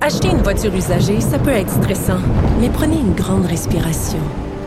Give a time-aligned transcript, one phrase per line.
[0.00, 2.18] Acheter une voiture usagée, ça peut être stressant,
[2.60, 4.18] mais prenez une grande respiration.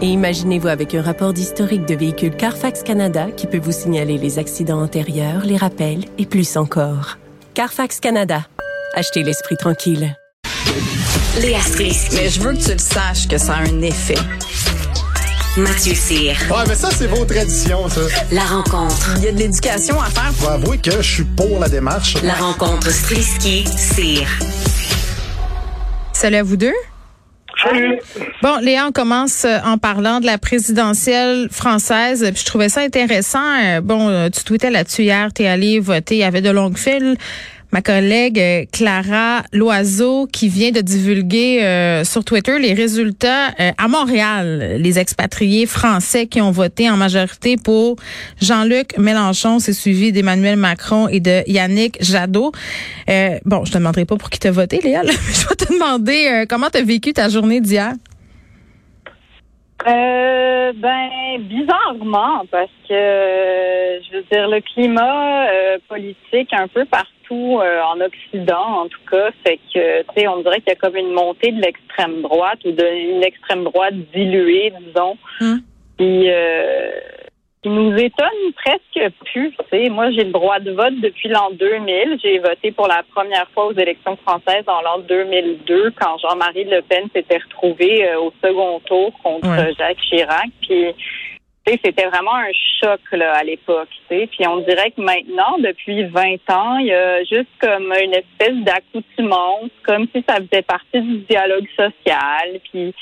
[0.01, 4.39] Et imaginez-vous avec un rapport d'historique de véhicule Carfax Canada qui peut vous signaler les
[4.39, 7.17] accidents antérieurs, les rappels et plus encore.
[7.53, 8.45] Carfax Canada.
[8.93, 10.15] Achetez l'esprit tranquille.
[11.41, 12.15] Léa Strisky.
[12.15, 14.17] Mais je veux que tu le saches que ça a un effet.
[15.57, 16.35] Mathieu Cyr.
[16.49, 18.01] Ouais, mais ça, c'est vos traditions, ça.
[18.31, 19.15] La rencontre.
[19.17, 20.31] Il y a de l'éducation à faire.
[20.33, 22.15] Faut avouer que je suis pour la démarche.
[22.23, 24.27] La rencontre Strisky-Cyr.
[26.25, 26.73] Salut à vous deux.
[27.63, 27.99] Salut.
[28.41, 32.27] Bon, Léa, on commence euh, en parlant de la présidentielle française.
[32.33, 33.45] Puis je trouvais ça intéressant.
[33.63, 36.15] Euh, Bon, euh, tu tweetais là-dessus hier, t'es allé voter.
[36.15, 37.15] Il y avait de longues files.
[37.71, 43.71] Ma collègue euh, Clara Loiseau qui vient de divulguer euh, sur Twitter les résultats euh,
[43.77, 44.77] à Montréal.
[44.79, 47.95] Les expatriés français qui ont voté en majorité pour
[48.41, 52.51] Jean-Luc Mélenchon, c'est suivi d'Emmanuel Macron et de Yannick Jadot.
[53.09, 55.03] Euh, bon, je te demanderai pas pour qui t'as voté, Léa.
[55.05, 57.93] mais je vais te demander comment t'as vécu ta journée d'hier?
[59.87, 61.09] Euh, ben,
[61.39, 67.81] bizarrement, parce que, euh, je veux dire, le climat euh, politique un peu partout euh,
[67.81, 70.95] en Occident, en tout cas, fait que, tu sais, on dirait qu'il y a comme
[70.95, 75.59] une montée de l'extrême droite ou d'une extrême droite diluée, disons, Hum.
[75.97, 76.91] qui, euh,
[77.65, 79.49] qui nous étonne presque plus.
[79.49, 82.19] Tu sais, moi, j'ai le droit de vote depuis l'an 2000.
[82.21, 86.83] J'ai voté pour la première fois aux élections françaises en l'an 2002, quand Jean-Marie Le
[86.83, 89.73] Pen s'était retrouvé euh, au second tour contre Ouais.
[89.79, 90.49] Jacques Chirac.
[90.61, 90.93] Puis,
[91.65, 93.89] c'était vraiment un choc là, à l'époque.
[94.09, 96.21] Puis on dirait que maintenant, depuis 20
[96.51, 101.17] ans, il y a juste comme une espèce d'accoutumance, comme si ça faisait partie du
[101.27, 102.59] dialogue social.
[102.71, 102.93] Puis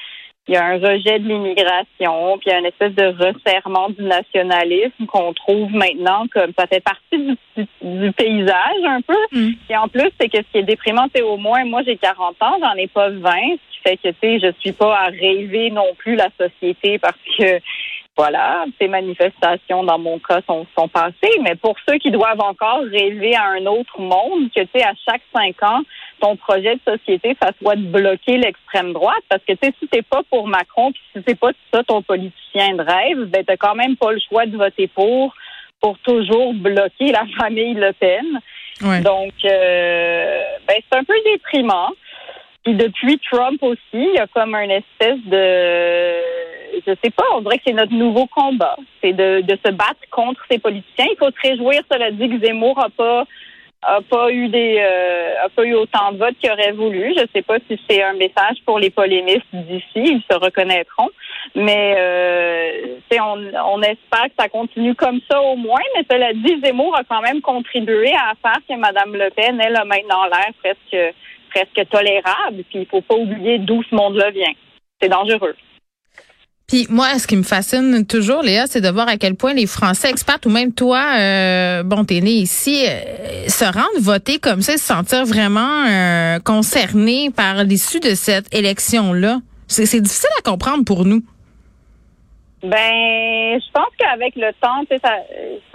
[0.48, 3.90] il y a un rejet de l'immigration, puis il y a une espèce de resserrement
[3.90, 9.18] du nationalisme qu'on trouve maintenant comme ça fait partie du, du- du paysage un peu.
[9.31, 9.52] Mm.
[9.70, 12.36] Et en plus, c'est que ce qui est déprimant, c'est au moins, moi j'ai 40
[12.42, 15.06] ans, j'en ai pas 20, ce qui fait que, tu sais, je suis pas à
[15.06, 17.60] rêver non plus la société parce que
[18.16, 21.40] voilà, ces manifestations, dans mon cas, sont, sont passées.
[21.42, 24.94] Mais pour ceux qui doivent encore rêver à un autre monde, que tu sais, à
[25.08, 25.81] chaque cinq ans,
[26.23, 29.23] ton projet de société, ça soit de bloquer l'extrême droite?
[29.28, 32.01] Parce que tu sais, si t'es pas pour Macron, puis si c'est pas ça ton
[32.01, 35.33] politicien de rêve, ben t'as quand même pas le choix de voter pour
[35.81, 38.39] pour toujours bloquer la famille Le Pen.
[38.81, 39.01] Ouais.
[39.01, 41.89] Donc, euh, ben, c'est un peu déprimant.
[42.63, 46.22] Puis depuis Trump aussi, il y a comme une espèce de,
[46.88, 50.00] je sais pas, on dirait que c'est notre nouveau combat, c'est de, de se battre
[50.09, 51.07] contre ces politiciens.
[51.12, 53.25] Il faut se réjouir, cela dit, que Zemmour a pas
[53.85, 57.13] a pas eu des euh, a pas eu autant de votes qu'il aurait voulu.
[57.17, 61.09] Je sais pas si c'est un message pour les polémistes d'ici, ils se reconnaîtront.
[61.55, 65.81] Mais euh, on, on espère que ça continue comme ça au moins.
[65.95, 69.75] Mais cela dit, Zemmour a quand même contribué à faire que Mme Le Pen, elle
[69.75, 71.15] a maintenant l'air presque
[71.53, 72.63] presque tolérable.
[72.69, 74.53] Puis il faut pas oublier d'où ce monde-là vient.
[75.01, 75.55] C'est dangereux.
[76.73, 79.67] Puis moi, ce qui me fascine toujours, Léa, c'est de voir à quel point les
[79.67, 84.61] Français experts ou même toi, euh, bon, t'es né ici, euh, se rendent voter comme
[84.61, 89.38] ça, se sentir vraiment euh, concernés par l'issue de cette élection-là.
[89.67, 91.22] C'est c'est difficile à comprendre pour nous.
[92.63, 95.17] Ben, je pense qu'avec le temps, ça,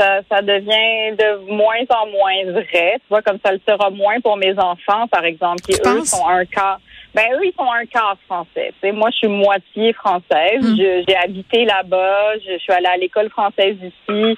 [0.01, 2.95] ça, ça devient de moins en moins vrai.
[2.97, 6.27] Tu vois, comme ça le sera moins pour mes enfants, par exemple, qui eux sont
[6.27, 6.79] un cas.
[7.15, 8.73] Ben eux, ils sont un cas français.
[8.93, 10.61] Moi, je suis moitié française.
[10.63, 10.77] Mm.
[10.77, 12.35] Je- J'ai habité là-bas.
[12.45, 14.37] Je, je suis allée à l'école française ici.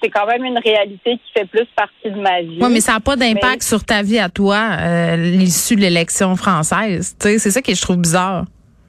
[0.00, 2.58] C'est quand même une réalité qui fait plus partie de ma vie.
[2.60, 5.80] Oui, mais ça n'a pas d'impact Mais- sur ta vie à toi, euh, l'issue de
[5.80, 7.16] l'élection française.
[7.18, 8.44] C'est ça que je trouve bizarre.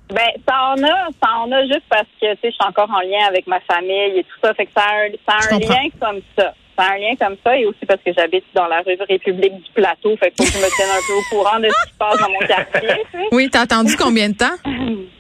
[0.09, 2.89] Ben, ça en a, ça en a juste parce que, tu sais, je suis encore
[2.91, 4.53] en lien avec ma famille et tout ça.
[4.53, 6.53] Fait que ça a un, ça a un lien comme ça.
[6.77, 9.71] A un lien comme ça et aussi parce que j'habite dans la rue République du
[9.73, 10.15] Plateau.
[10.17, 11.97] Fait que faut que je me tienne un peu au courant de ce qui se
[11.97, 13.27] passe dans mon quartier, tu sais.
[13.31, 14.55] Oui, t'as attendu combien de temps?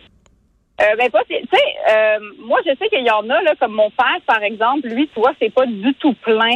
[0.81, 3.73] Euh, ben, pas, tu sais, euh, moi, je sais qu'il y en a, là, comme
[3.73, 6.55] mon père, par exemple, lui, tu vois, c'est pas du tout plein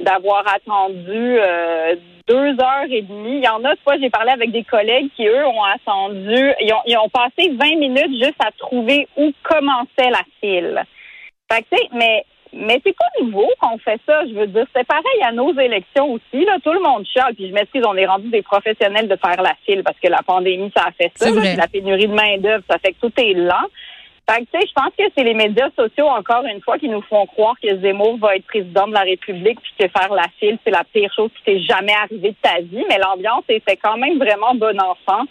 [0.00, 1.96] d'avoir attendu euh,
[2.28, 3.38] deux heures et demie.
[3.38, 6.52] Il y en a, tu vois, j'ai parlé avec des collègues qui, eux, ont attendu,
[6.60, 10.84] ils ont, ils ont passé 20 minutes juste à trouver où commençait la file.
[11.50, 14.26] Fait que, tu sais, mais mais c'est pas nouveau qu'on fait ça.
[14.26, 16.44] Je veux dire, c'est pareil à nos élections aussi.
[16.44, 17.34] Là, tout le monde chiale.
[17.34, 20.22] Puis je m'excuse, on est rendu des professionnels de faire la file parce que la
[20.22, 21.30] pandémie, ça a fait ça.
[21.30, 23.66] Là, la pénurie de main d'œuvre, ça fait que tout est lent.
[24.30, 26.88] Fait que, tu sais, je pense que c'est les médias sociaux, encore une fois, qui
[26.88, 30.26] nous font croire que Zemmour va être président de la République puis que faire la
[30.38, 32.84] file, c'est la pire chose qui t'est jamais arrivée de ta vie.
[32.90, 35.24] Mais l'ambiance était quand même vraiment bon enfant.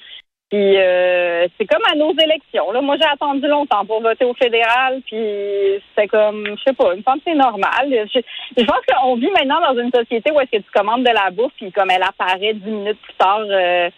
[0.49, 2.71] Puis euh, c'est comme à nos élections.
[2.71, 2.79] Là.
[2.79, 7.03] Moi, j'ai attendu longtemps pour voter au fédéral, puis c'était comme, je sais pas, une
[7.03, 7.89] que c'est normal.
[7.89, 11.31] Je, pense qu'on vit maintenant dans une société où est-ce que tu commandes de la
[11.31, 13.89] bouffe, puis comme elle apparaît dix minutes plus tard, euh,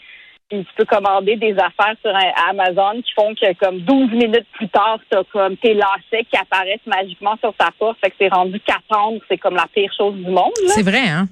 [0.49, 4.47] puis tu peux commander des affaires sur un- Amazon qui font que comme 12 minutes
[4.53, 7.99] plus tard, t'as comme tes lacets qui apparaissent magiquement sur ta porte.
[8.03, 10.51] Fait que c'est rendu qu'attendre, c'est comme la pire chose du monde.
[10.69, 11.27] C'est vrai, hein?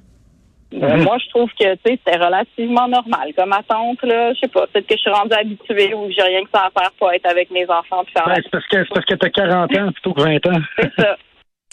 [0.74, 3.32] Euh, Moi, je trouve que tu sais, c'était relativement normal.
[3.38, 6.24] Comme attente, là, je sais pas, peut-être que je suis rendue habituée ou que j'ai
[6.24, 8.94] rien que ça à faire pour être avec mes enfants Ben, c'est parce que c'est
[8.94, 9.30] parce que t'as
[9.70, 10.62] 40 ans plutôt que 20 ans.
[10.78, 11.16] c'est ça.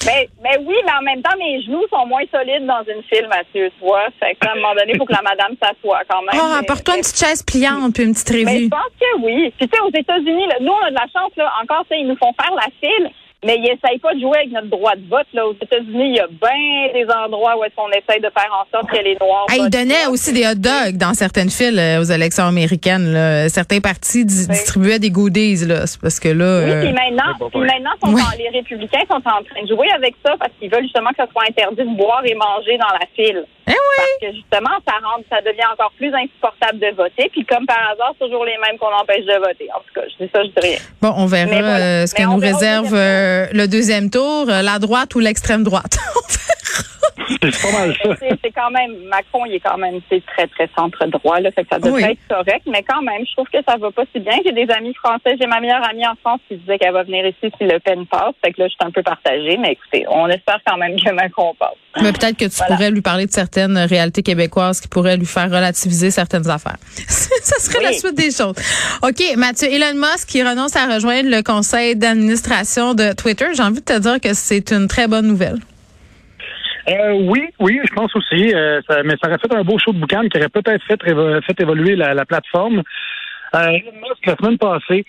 [0.07, 3.27] Mais, mais oui, mais en même temps, mes genoux sont moins solides dans une file,
[3.29, 4.07] Mathieu, tu vois.
[4.21, 6.35] Fait que, à un moment donné, il faut que la madame s'assoie quand même.
[6.35, 8.65] Oh, Mais- apporte-toi une mais- petite chaise pliante puis une petite mais revue.
[8.65, 9.53] je pense que oui.
[9.57, 11.95] Puis tu sais, aux États-Unis, là, nous, on a de la chance, là, encore, tu
[11.95, 13.09] sais, ils nous font faire la file,
[13.45, 15.27] mais ils essayent pas de jouer avec notre droit de vote.
[15.33, 15.47] Là.
[15.47, 18.65] Aux États-Unis, il y a bien des endroits où est-ce qu'on essaye de faire en
[18.77, 22.01] sorte que les Noirs Ah, ils donnaient aussi des hot dogs dans certaines files euh,
[22.01, 23.13] aux élections américaines.
[23.13, 23.49] là.
[23.49, 25.67] Certains partis di- distribuaient des goodies.
[25.67, 25.87] Là.
[25.87, 26.61] C'est parce que là...
[26.65, 28.23] Oui, euh, puis maintenant, puis maintenant sont Ouais.
[28.23, 31.17] en- les républicains sont en train de jouer avec ça parce qu'ils veulent justement que
[31.17, 33.45] ça soit interdit de boire et manger dans la file.
[33.67, 33.77] Eh oui!
[33.97, 37.29] Parce que justement, ça rend, ça devient encore plus insupportable de voter.
[37.31, 39.69] Puis comme par hasard, c'est toujours les mêmes qu'on empêche de voter.
[39.75, 40.79] En tout cas, je dis ça, je dis rien.
[41.01, 41.79] Bon, on verra voilà.
[42.03, 45.63] euh, ce que nous réserve deuxième euh, le deuxième tour, euh, la droite ou l'extrême
[45.65, 45.97] droite.
[47.41, 48.11] C'est pas mal ça.
[48.43, 51.51] C'est quand même, Macron, il est quand même c'est très, très centre-droit, là.
[51.53, 52.11] Fait que ça devrait Oui.
[52.11, 52.63] être correct.
[52.67, 54.37] Mais quand même, je trouve que ça va pas si bien.
[54.45, 55.37] J'ai des amis français.
[55.41, 58.07] J'ai ma meilleure amie en France qui disait qu'elle va venir ici si Le Pen
[58.07, 58.35] passe.
[58.45, 59.57] Fait que là, je suis un peu partagée.
[59.59, 61.75] Mais écoutez, on espère quand même que Macron passe.
[62.03, 62.75] Mais peut-être que tu Voilà.
[62.75, 66.77] pourrais lui parler de certaines réalités québécoises qui pourraient lui faire relativiser certaines affaires.
[67.09, 68.57] Ça serait la suite des choses.
[69.03, 73.47] OK, Mathieu, Elon Musk qui renonce à rejoindre le conseil d'administration de Twitter.
[73.57, 75.59] J'ai envie de te dire que c'est une très bonne nouvelle.
[76.89, 78.53] Euh, oui, oui, je pense aussi.
[78.55, 80.99] euh, ça- mais ça aurait fait un beau show de boucan qui aurait peut-être fait,
[81.03, 82.83] fait évoluer la, la plateforme.
[83.55, 85.05] Euh, Elon Musk, la semaine passée,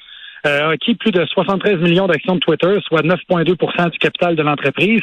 [0.47, 5.01] a acquis plus de 73 millions d'actions de Twitter, soit 9,2% du capital de l'entreprise.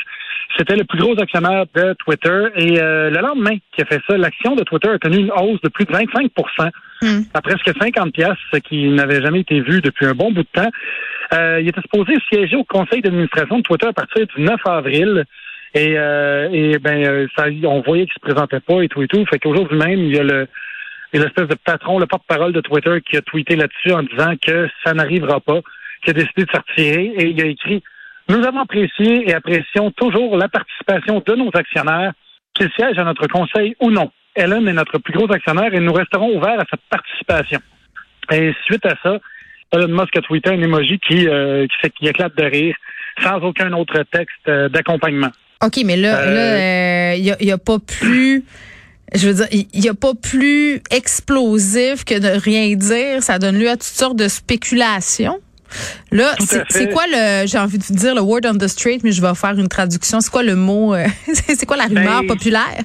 [0.56, 2.44] C'était le plus gros actionnaire de Twitter.
[2.56, 5.60] Et euh, le lendemain qu'il a fait ça, l'action de Twitter a connu une hausse
[5.62, 6.70] de plus de 25%
[7.02, 7.22] Hmm.
[7.34, 10.48] à presque 50 pièces, ce qui n'avait jamais été vu depuis un bon bout de
[10.52, 10.70] temps.
[11.34, 15.24] Euh, il était supposé siéger au conseil d'administration de Twitter à partir du 9 avril.
[15.74, 19.08] Et, euh, et ben, euh, ça, on voyait qu'il se présentait pas et tout et
[19.08, 19.24] tout.
[19.26, 20.46] Fait qu'aujourd'hui même, il y a le
[21.20, 24.68] a l'espèce de patron, le porte-parole de Twitter, qui a tweeté là-dessus en disant que
[24.84, 25.60] ça n'arrivera pas,
[26.04, 27.12] qui a décidé de se retirer.
[27.18, 27.82] Et il a écrit
[28.28, 32.12] Nous avons apprécié et apprécions toujours la participation de nos actionnaires,
[32.54, 34.10] qu'ils siègent à notre conseil ou non.
[34.34, 37.60] Ellen est notre plus gros actionnaire et nous resterons ouverts à cette participation.
[38.30, 39.18] Et suite à ça,
[39.72, 41.66] Elon Musk a tweeté un emoji qui, euh,
[41.98, 42.76] qui, éclate de rire,
[43.22, 45.30] sans aucun autre texte euh, d'accompagnement.
[45.62, 48.44] OK, mais là, Euh, là, il y, a, y a pas plus.
[49.14, 53.22] Je veux dire, il y a pas plus explosif que de rien dire.
[53.22, 55.38] Ça donne lieu à toutes sortes de spéculations.
[56.10, 56.34] Là,
[56.68, 59.22] c'est quoi le, j'ai envie de vous dire le word on the street, mais je
[59.22, 60.20] vais faire une traduction.
[60.20, 62.82] C'est quoi le mot, euh, c'est quoi la rumeur Ben, populaire?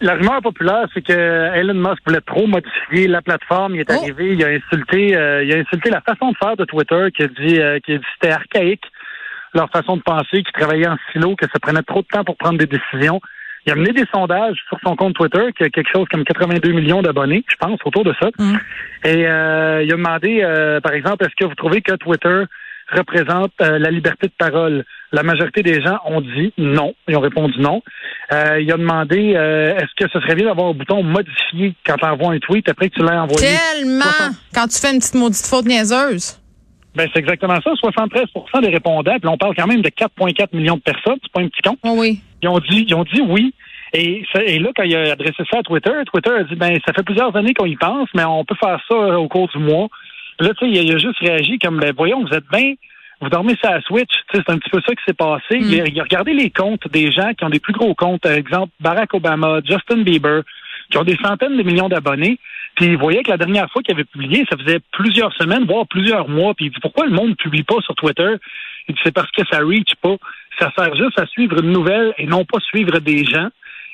[0.00, 3.74] La rumeur populaire, c'est que Elon Musk voulait trop modifier la plateforme.
[3.74, 4.00] Il est Oh.
[4.02, 7.22] arrivé, il a insulté, euh, il a insulté la façon de faire de Twitter, qui
[7.24, 8.84] a dit, euh, qui a dit que c'était archaïque
[9.54, 12.36] leur façon de penser, qu'ils travaillaient en silo, que ça prenait trop de temps pour
[12.36, 13.20] prendre des décisions.
[13.66, 16.72] Il a mené des sondages sur son compte Twitter, qui a quelque chose comme 82
[16.72, 18.28] millions d'abonnés, je pense, autour de ça.
[18.38, 18.56] Mm.
[19.04, 22.44] Et euh, il a demandé, euh, par exemple, est-ce que vous trouvez que Twitter
[22.92, 24.84] représente euh, la liberté de parole?
[25.12, 26.94] La majorité des gens ont dit non.
[27.06, 27.82] Ils ont répondu non.
[28.32, 31.96] Euh, il a demandé, euh, est-ce que ce serait bien d'avoir un bouton modifié quand
[31.96, 33.46] tu envoies un tweet après que tu l'as envoyé?
[33.46, 34.34] Tellement!
[34.54, 36.41] Quand tu fais une petite maudite faute niaiseuse.
[36.94, 37.70] Ben, c'est exactement ça.
[37.72, 41.40] 73% des répondants, puis on parle quand même de 4,4 millions de personnes, c'est pas
[41.40, 41.78] un petit compte.
[41.84, 42.20] Oh oui.
[42.42, 43.54] Ils ont dit, ils ont dit oui.
[43.94, 46.78] Et, ça- et là, quand il a adressé ça à Twitter, Twitter a dit, ben,
[46.86, 49.48] ça fait plusieurs années qu'on y pense, mais on peut faire ça euh, au cours
[49.48, 49.88] du mois.
[50.40, 52.74] Là, tu sais, il, a- il a juste réagi comme, ben, voyons, vous êtes bien,
[53.20, 54.10] vous dormez sur la Switch.
[54.32, 55.58] C'est un petit peu ça qui s'est passé.
[55.60, 58.20] Il, a, il a regardé les comptes des gens qui ont des plus gros comptes,
[58.22, 60.42] par exemple, Barack Obama, Justin Bieber,
[60.90, 62.38] qui ont des centaines de millions d'abonnés.
[62.74, 65.86] Puis il voyait que la dernière fois qu'il avait publié, ça faisait plusieurs semaines, voire
[65.86, 66.54] plusieurs mois.
[66.54, 68.34] Puis il dit, pourquoi le monde ne publie pas sur Twitter?
[69.04, 70.16] C'est parce que ça reach pas.
[70.58, 73.48] Ça sert juste à suivre une nouvelle et non pas suivre des gens.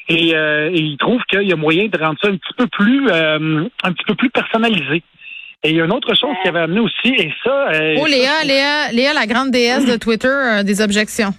[0.09, 2.66] Et, euh, et il trouve qu'il y a moyen de rendre ça un petit peu
[2.68, 5.02] plus euh, un petit peu plus personnalisé.
[5.64, 7.68] Et il y a une autre chose qui avait amené aussi, et ça.
[7.73, 11.30] euh, Oh Léa, Léa, Léa, la grande déesse de Twitter, euh, des objections.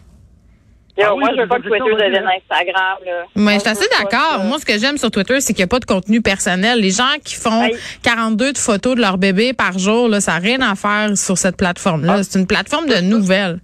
[1.03, 2.25] Ah oui, moi, je veux pas que Twitter devienne.
[2.27, 2.97] Instagram.
[3.05, 3.11] Là.
[3.35, 4.43] Mais Moi, je suis assez d'accord.
[4.43, 6.79] Moi, ce que j'aime sur Twitter, c'est qu'il n'y a pas de contenu personnel.
[6.79, 7.71] Les gens qui font Oui.
[8.03, 11.37] 42 de photos de leur bébé par jour, là, ça n'a rien à faire sur
[11.37, 12.15] cette plateforme-là.
[12.19, 12.23] Ah.
[12.23, 13.59] C'est une plateforme de nouvelles.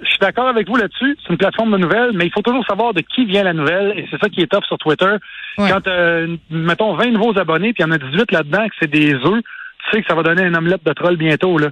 [0.00, 1.16] Je suis d'accord avec vous là-dessus.
[1.22, 3.98] C'est une plateforme de nouvelles, mais il faut toujours savoir de qui vient la nouvelle.
[3.98, 5.10] Et c'est ça qui est top sur Twitter.
[5.58, 5.70] Ouais.
[5.70, 8.90] Quand, euh, mettons, 20 nouveaux abonnés, puis il y en a 18 là-dedans, que c'est
[8.90, 11.58] des œufs, tu sais que ça va donner une omelette de troll bientôt.
[11.58, 11.68] Là.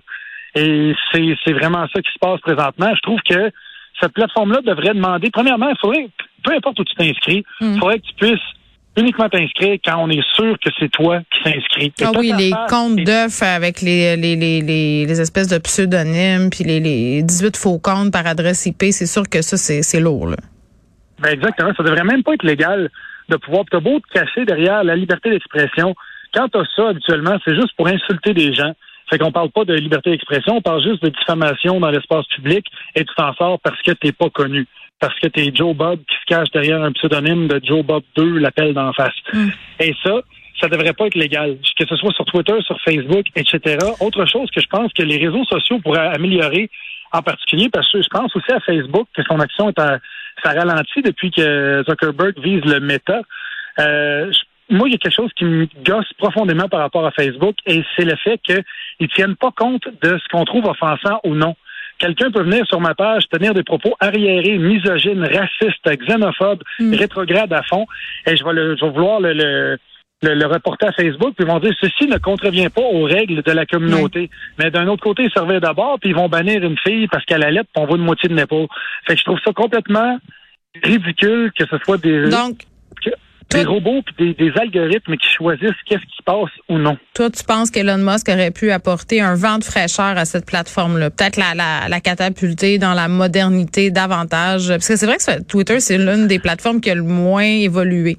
[0.57, 2.91] Et c'est, c'est vraiment ça qui se passe présentement.
[2.97, 3.53] Je trouve que
[4.01, 6.09] cette plateforme-là devrait demander, premièrement, il faudrait,
[6.45, 7.79] peu importe où tu t'inscris, il Mm.
[7.79, 8.41] faudrait que tu puisses
[8.99, 11.93] uniquement t'inscrire quand on est sûr que c'est toi qui t'inscris.
[12.03, 16.81] Ah oui, les comptes d'œufs avec les, les, les, les, espèces de pseudonymes, puis les,
[16.81, 20.29] les 18 faux comptes par adresse IP, c'est sûr que ça, c'est c'est lourd.
[20.29, 20.37] Là.
[21.21, 21.73] Ben exactement.
[21.77, 22.91] Ça devrait même pas être légal
[23.29, 23.65] de pouvoir.
[23.71, 25.95] T'as beau te cacher derrière la liberté d'expression.
[26.35, 28.73] Quand t'as ça, habituellement, c'est juste pour insulter des gens.
[29.11, 32.67] Fait qu'on parle pas de liberté d'expression, on parle juste de diffamation dans l'espace public
[32.95, 34.67] et tu t'en sors parce que t'es pas connu.
[34.99, 38.39] Parce que t'es Joe Bob qui se cache derrière un pseudonyme de Joe Bob 2,
[38.39, 39.15] l'appel d'en face.
[39.79, 40.21] Et ça,
[40.61, 41.57] ça devrait pas être légal.
[41.79, 43.77] Que ce soit sur Twitter, sur Facebook, etc.
[44.01, 46.71] Autre chose que je pense que les réseaux sociaux pourraient améliorer
[47.13, 49.99] en particulier parce que je pense aussi à Facebook que son action est à,
[50.43, 53.21] ça ralentit depuis que Zuckerberg vise le méta.
[53.79, 57.11] Euh, je- moi, il y a quelque chose qui me gosse profondément par rapport à
[57.13, 61.35] Facebook et c'est le fait qu'ils tiennent pas compte de ce qu'on trouve offensant ou
[61.35, 61.55] non.
[61.99, 67.63] Quelqu'un peut venir sur ma page tenir des propos arriérés, misogynes, racistes, xénophobes, rétrogrades à
[67.63, 67.87] fond,
[68.27, 69.79] et je vais, le, je vais vouloir le, le,
[70.23, 73.43] le, le reporter à Facebook, puis ils vont dire ceci ne contrevient pas aux règles
[73.43, 74.31] de la communauté.
[74.59, 77.45] Mais d'un autre côté, ils servaient d'abord, puis ils vont bannir une fille parce qu'elle
[77.45, 78.67] allait, puis on voit une moitié de l'épaule.
[79.07, 80.19] Fait que je trouve ça complètement
[80.83, 82.59] ridicule que ce soit des, Donc,
[83.49, 86.97] toi- des robots puis des, des algorithmes qui choisissent qu'est-ce qui passe ou non.
[87.15, 91.11] toi, tu penses qu'Elon Musk aurait pu apporter un vent de fraîcheur à cette plateforme-là?
[91.11, 94.69] Peut-être la, la, la catapulter dans la modernité davantage?
[94.69, 98.17] Parce que c'est vrai que Twitter, c'est l'une des plateformes qui a le moins évolué.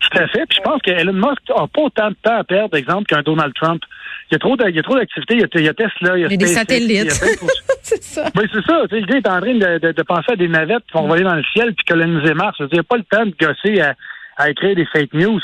[0.00, 0.44] Tout à fait.
[0.48, 3.04] Puis je pense que Elon Musk n'a pas autant de temps à perdre, par exemple,
[3.06, 3.82] qu'un Donald Trump.
[4.30, 5.34] Il y a trop de- il y a trop d'activités.
[5.34, 7.10] Il, y a- il y a Tesla, il y a Il y a des satellites.
[7.82, 8.30] c'est ça.
[8.36, 8.82] Oui, c'est ça.
[8.90, 10.98] Tu sais, Le gars est en train de, de- de penser à des navettes qui
[10.98, 12.56] vont voler dans le ciel puis coloniser Mars.
[12.60, 13.94] Il n'y a pas le temps de gosser à,
[14.36, 15.40] à écrire des fake news.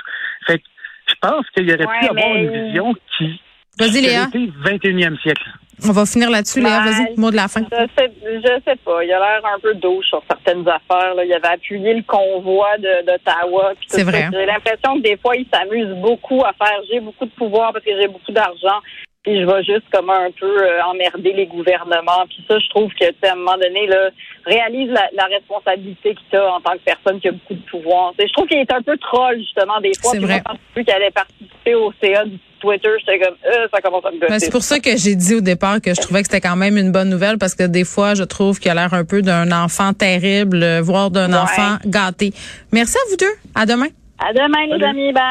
[0.47, 0.65] Fait que
[1.09, 3.41] je pense qu'il aurait pu avoir une vision qui,
[3.79, 4.27] Vas-y, qui Léa.
[4.65, 5.43] aurait été 21e siècle.
[5.89, 6.81] On va finir là-dessus, Léa.
[6.81, 7.63] Vas-y, mot de la fin.
[7.63, 9.03] Je sais, je sais pas.
[9.03, 11.15] Il a l'air un peu douche sur certaines affaires.
[11.15, 11.25] Là.
[11.25, 13.73] Il avait appuyé le convoi de- d'Ottawa.
[13.87, 14.11] C'est ça.
[14.11, 14.29] vrai.
[14.31, 17.85] J'ai l'impression que des fois, il s'amuse beaucoup à faire j'ai beaucoup de pouvoir parce
[17.85, 18.81] que j'ai beaucoup d'argent.
[19.23, 22.25] Puis je vais juste comme un peu euh, emmerder les gouvernements.
[22.29, 24.09] Puis ça, je trouve que tu sais, à un moment donné, là,
[24.47, 27.62] réalise la, la responsabilité que tu as en tant que personne qui a beaucoup de
[27.71, 28.12] pouvoir.
[28.17, 30.12] Tu sais, je trouve qu'il est un peu troll, justement, des fois.
[30.12, 30.43] C'est Puis vrai.
[30.75, 34.19] vu qu'il allait participer au CA du Twitter, j'étais comme euh, ça commence à me
[34.21, 34.31] gosser.
[34.33, 36.57] Ben, c'est pour ça que j'ai dit au départ que je trouvais que c'était quand
[36.57, 39.21] même une bonne nouvelle parce que des fois, je trouve qu'il a l'air un peu
[39.21, 41.39] d'un enfant terrible, euh, voire d'un Ouais.
[41.39, 42.33] enfant gâté.
[42.73, 43.35] Merci à vous deux.
[43.55, 43.89] À demain.
[44.19, 44.85] À demain, les Salut.
[44.85, 45.12] amis.
[45.12, 45.23] Bye.